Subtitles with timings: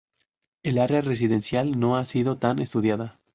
[0.63, 3.19] El área residencial no ha sido tan estudiada.